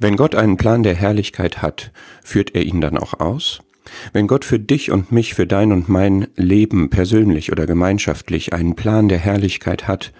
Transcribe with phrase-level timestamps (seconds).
[0.00, 1.90] Wenn Gott einen Plan der Herrlichkeit hat,
[2.22, 3.60] führt er ihn dann auch aus?
[4.12, 8.76] Wenn Gott für dich und mich, für dein und mein Leben persönlich oder gemeinschaftlich einen
[8.76, 10.12] Plan der Herrlichkeit hat,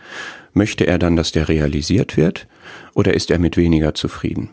[0.53, 2.49] möchte er dann, dass der realisiert wird
[2.95, 4.51] oder ist er mit weniger zufrieden?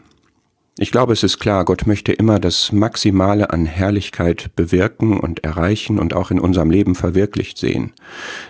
[0.77, 5.99] Ich glaube, es ist klar, Gott möchte immer das Maximale an Herrlichkeit bewirken und erreichen
[5.99, 7.93] und auch in unserem Leben verwirklicht sehen.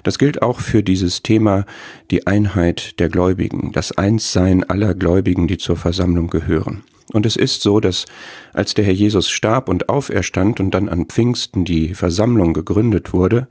[0.02, 1.66] Das gilt auch für dieses Thema
[2.09, 6.84] die Einheit der Gläubigen, das Einssein aller Gläubigen, die zur Versammlung gehören.
[7.14, 8.05] Und es ist so, dass
[8.54, 13.48] als der Herr Jesus starb und auferstand und dann an Pfingsten die Versammlung gegründet wurde,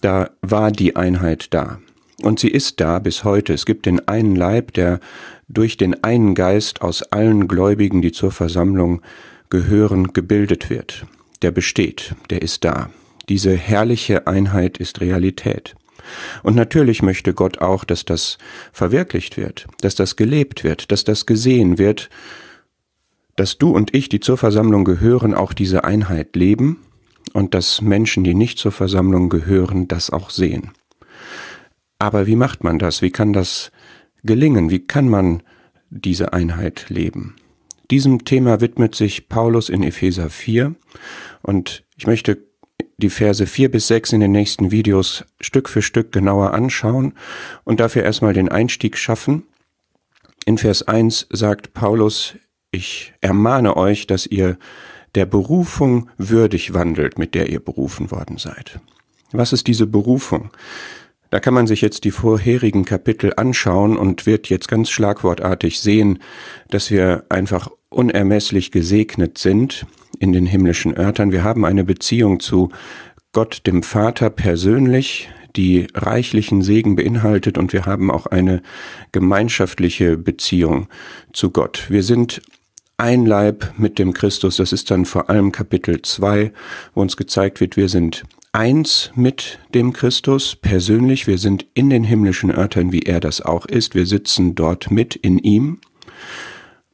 [0.00, 1.80] da war die Einheit da.
[2.22, 3.52] Und sie ist da bis heute.
[3.52, 5.00] Es gibt den einen Leib, der
[5.48, 9.02] durch den einen Geist aus allen Gläubigen, die zur Versammlung
[9.50, 11.06] gehören, gebildet wird.
[11.42, 12.90] Der besteht, der ist da.
[13.28, 15.74] Diese herrliche Einheit ist Realität.
[16.42, 18.38] Und natürlich möchte Gott auch, dass das
[18.72, 22.08] verwirklicht wird, dass das gelebt wird, dass das gesehen wird,
[23.34, 26.78] dass du und ich, die zur Versammlung gehören, auch diese Einheit leben
[27.32, 30.70] und dass Menschen, die nicht zur Versammlung gehören, das auch sehen.
[31.98, 33.02] Aber wie macht man das?
[33.02, 33.70] Wie kann das
[34.22, 34.70] gelingen?
[34.70, 35.42] Wie kann man
[35.90, 37.36] diese Einheit leben?
[37.90, 40.74] Diesem Thema widmet sich Paulus in Epheser 4
[41.42, 42.38] und ich möchte
[42.98, 47.14] die Verse 4 bis 6 in den nächsten Videos Stück für Stück genauer anschauen
[47.64, 49.44] und dafür erstmal den Einstieg schaffen.
[50.46, 52.34] In Vers 1 sagt Paulus,
[52.70, 54.58] ich ermahne euch, dass ihr
[55.14, 58.80] der Berufung würdig wandelt, mit der ihr berufen worden seid.
[59.32, 60.50] Was ist diese Berufung?
[61.30, 66.20] Da kann man sich jetzt die vorherigen Kapitel anschauen und wird jetzt ganz schlagwortartig sehen,
[66.68, 69.86] dass wir einfach unermesslich gesegnet sind
[70.18, 71.32] in den himmlischen Örtern.
[71.32, 72.70] Wir haben eine Beziehung zu
[73.32, 78.62] Gott, dem Vater persönlich, die reichlichen Segen beinhaltet und wir haben auch eine
[79.12, 80.88] gemeinschaftliche Beziehung
[81.32, 81.86] zu Gott.
[81.88, 82.42] Wir sind
[82.98, 86.52] ein Leib mit dem Christus, das ist dann vor allem Kapitel 2,
[86.94, 88.24] wo uns gezeigt wird, wir sind
[88.56, 91.26] eins mit dem Christus persönlich.
[91.26, 93.94] Wir sind in den himmlischen Örtern, wie er das auch ist.
[93.94, 95.78] Wir sitzen dort mit in ihm.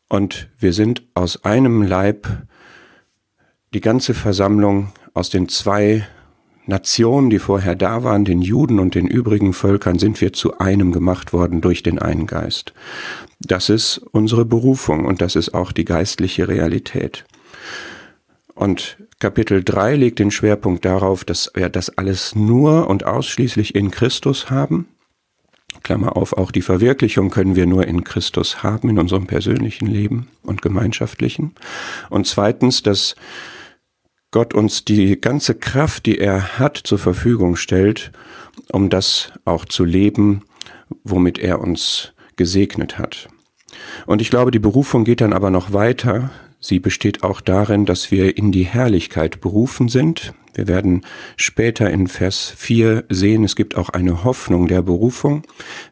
[0.08, 2.26] Und wir sind aus einem Leib,
[3.72, 6.04] die ganze Versammlung aus den zwei
[6.66, 10.90] Nationen, die vorher da waren, den Juden und den übrigen Völkern, sind wir zu einem
[10.90, 12.74] gemacht worden durch den einen Geist.
[13.38, 17.24] Das ist unsere Berufung und das ist auch die geistliche Realität.
[18.54, 23.90] Und Kapitel 3 legt den Schwerpunkt darauf, dass wir das alles nur und ausschließlich in
[23.90, 24.88] Christus haben.
[25.82, 30.28] Klammer auf, auch die Verwirklichung können wir nur in Christus haben, in unserem persönlichen Leben
[30.42, 31.54] und gemeinschaftlichen.
[32.10, 33.16] Und zweitens, dass
[34.30, 38.12] Gott uns die ganze Kraft, die er hat, zur Verfügung stellt,
[38.70, 40.42] um das auch zu leben,
[41.04, 43.28] womit er uns gesegnet hat.
[44.06, 46.30] Und ich glaube, die Berufung geht dann aber noch weiter.
[46.64, 50.32] Sie besteht auch darin, dass wir in die Herrlichkeit berufen sind.
[50.54, 51.04] Wir werden
[51.36, 55.42] später in Vers 4 sehen, es gibt auch eine Hoffnung der Berufung.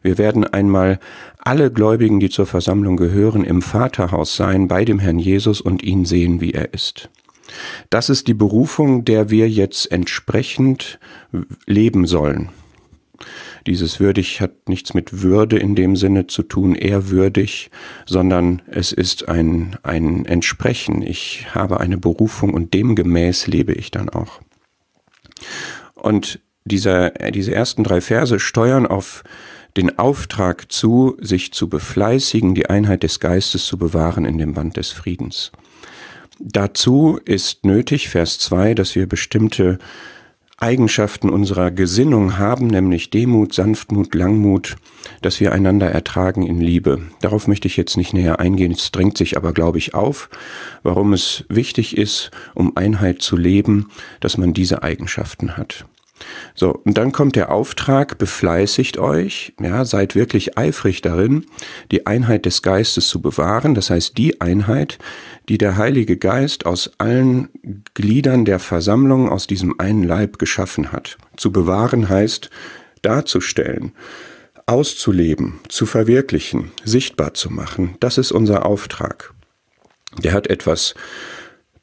[0.01, 1.01] Wir werden einmal
[1.39, 6.05] alle Gläubigen, die zur Versammlung gehören, im Vaterhaus sein, bei dem Herrn Jesus und ihn
[6.05, 7.09] sehen, wie er ist.
[7.89, 10.99] Das ist die Berufung, der wir jetzt entsprechend
[11.65, 12.47] leben sollen.
[13.67, 17.69] Dieses würdig hat nichts mit Würde in dem Sinne zu tun, ehrwürdig,
[18.05, 21.01] sondern es ist ein, ein Entsprechen.
[21.01, 24.41] Ich habe eine Berufung und demgemäß lebe ich dann auch.
[25.93, 29.23] Und dieser, diese ersten drei Verse steuern auf
[29.77, 34.77] den Auftrag zu, sich zu befleißigen, die Einheit des Geistes zu bewahren in dem Band
[34.77, 35.51] des Friedens.
[36.39, 39.77] Dazu ist nötig, Vers 2, dass wir bestimmte
[40.61, 44.75] Eigenschaften unserer Gesinnung haben, nämlich Demut, Sanftmut, Langmut,
[45.21, 47.01] dass wir einander ertragen in Liebe.
[47.19, 50.29] Darauf möchte ich jetzt nicht näher eingehen, es drängt sich aber, glaube ich, auf,
[50.83, 53.89] warum es wichtig ist, um Einheit zu leben,
[54.19, 55.85] dass man diese Eigenschaften hat.
[56.55, 61.45] So, und dann kommt der Auftrag, befleißigt euch, ja, seid wirklich eifrig darin,
[61.91, 64.99] die Einheit des Geistes zu bewahren, das heißt die Einheit,
[65.49, 67.49] die der Heilige Geist aus allen
[67.93, 71.17] Gliedern der Versammlung aus diesem einen Leib geschaffen hat.
[71.37, 72.49] Zu bewahren heißt
[73.01, 73.93] darzustellen,
[74.65, 77.95] auszuleben, zu verwirklichen, sichtbar zu machen.
[77.99, 79.33] Das ist unser Auftrag.
[80.23, 80.93] Der hat etwas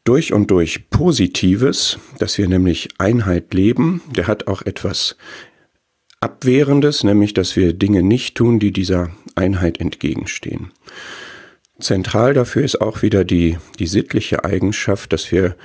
[0.08, 4.00] durch und durch Positives, dass wir nämlich Einheit leben.
[4.16, 5.18] Der hat auch etwas
[6.20, 10.72] Abwehrendes, nämlich dass wir Dinge nicht tun, die dieser Einheit entgegenstehen.
[11.78, 15.56] Zentral dafür ist auch wieder die, die sittliche Eigenschaft, dass wir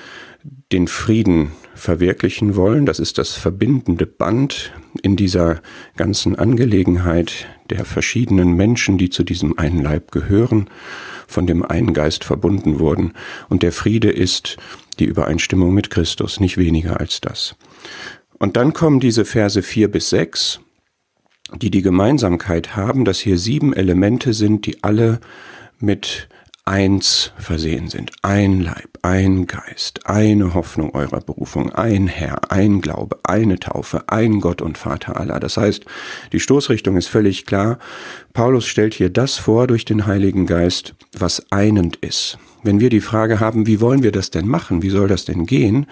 [0.74, 2.86] den Frieden verwirklichen wollen.
[2.86, 4.72] Das ist das verbindende Band
[5.02, 5.62] in dieser
[5.96, 10.70] ganzen Angelegenheit der verschiedenen Menschen, die zu diesem einen Leib gehören
[11.28, 13.14] von dem einen Geist verbunden wurden.
[13.50, 14.58] Und der Friede ist
[15.00, 17.56] die Übereinstimmung mit Christus, nicht weniger als das.
[18.38, 20.60] Und dann kommen diese Verse vier bis sechs,
[21.56, 25.20] die die Gemeinsamkeit haben, dass hier sieben Elemente sind, die alle
[25.80, 26.30] mit
[26.66, 28.12] eins versehen sind.
[28.22, 34.40] Ein Leib, ein Geist, eine Hoffnung eurer Berufung, ein Herr, ein Glaube, eine Taufe, ein
[34.40, 35.42] Gott und Vater aller.
[35.42, 35.84] Das heißt,
[36.32, 37.80] die Stoßrichtung ist völlig klar.
[38.32, 42.40] Paulus stellt hier das vor durch den Heiligen Geist, was einend ist.
[42.66, 45.46] Wenn wir die Frage haben, wie wollen wir das denn machen, wie soll das denn
[45.46, 45.86] gehen,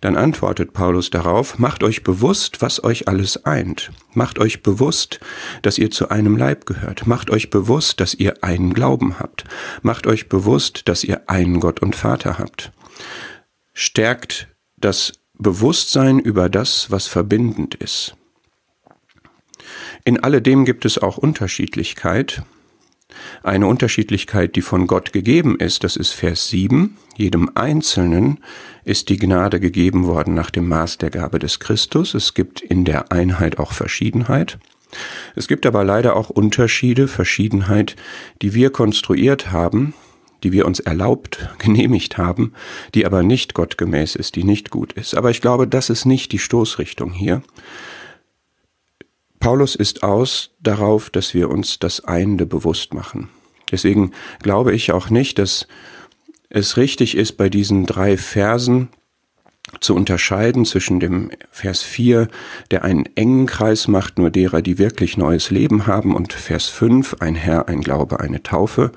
[0.00, 3.92] dann antwortet Paulus darauf, macht euch bewusst, was euch alles eint.
[4.12, 5.20] Macht euch bewusst,
[5.62, 7.06] dass ihr zu einem Leib gehört.
[7.06, 9.44] Macht euch bewusst, dass ihr einen Glauben habt.
[9.82, 12.55] Macht euch bewusst, dass ihr einen Gott und Vater habt.
[13.72, 18.16] Stärkt das Bewusstsein über das, was verbindend ist.
[20.04, 22.42] In alledem gibt es auch Unterschiedlichkeit,
[23.42, 26.96] eine Unterschiedlichkeit, die von Gott gegeben ist, das ist Vers 7.
[27.16, 28.40] Jedem Einzelnen
[28.84, 32.14] ist die Gnade gegeben worden nach dem Maß der Gabe des Christus.
[32.14, 34.58] Es gibt in der Einheit auch Verschiedenheit.
[35.34, 37.96] Es gibt aber leider auch Unterschiede, Verschiedenheit,
[38.42, 39.94] die wir konstruiert haben,
[40.42, 42.52] die wir uns erlaubt, genehmigt haben,
[42.94, 45.14] die aber nicht gottgemäß ist, die nicht gut ist.
[45.14, 47.42] Aber ich glaube, das ist nicht die Stoßrichtung hier.
[49.40, 53.28] Paulus ist aus darauf, dass wir uns das Einende bewusst machen.
[53.70, 54.12] Deswegen
[54.42, 55.66] glaube ich auch nicht, dass
[56.48, 58.88] es richtig ist, bei diesen drei Versen
[59.80, 62.28] zu unterscheiden zwischen dem Vers 4,
[62.70, 67.16] der einen engen Kreis macht, nur derer, die wirklich neues Leben haben, und Vers 5,
[67.20, 68.92] ein Herr, ein Glaube, eine Taufe,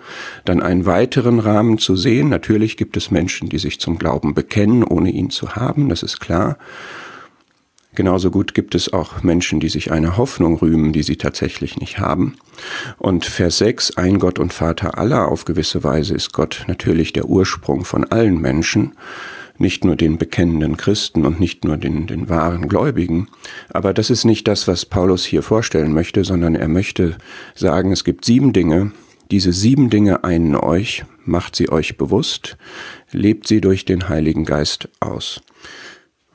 [0.45, 2.29] dann einen weiteren Rahmen zu sehen.
[2.29, 6.19] Natürlich gibt es Menschen, die sich zum Glauben bekennen, ohne ihn zu haben, das ist
[6.19, 6.57] klar.
[7.95, 11.97] Genauso gut gibt es auch Menschen, die sich eine Hoffnung rühmen, die sie tatsächlich nicht
[11.99, 12.35] haben.
[12.99, 17.25] Und Vers 6, ein Gott und Vater aller, auf gewisse Weise ist Gott natürlich der
[17.25, 18.93] Ursprung von allen Menschen,
[19.59, 23.27] nicht nur den bekennenden Christen und nicht nur den, den wahren Gläubigen.
[23.69, 27.17] Aber das ist nicht das, was Paulus hier vorstellen möchte, sondern er möchte
[27.55, 28.91] sagen, es gibt sieben Dinge,
[29.31, 32.57] diese sieben Dinge einen euch, macht sie euch bewusst,
[33.11, 35.41] lebt sie durch den Heiligen Geist aus.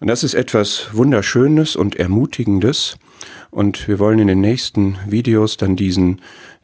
[0.01, 2.97] Und das ist etwas Wunderschönes und Ermutigendes.
[3.51, 6.21] Und wir wollen in den nächsten Videos dann diesen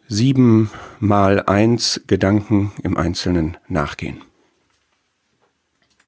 [0.08, 4.20] sieben mal eins Gedanken im Einzelnen nachgehen.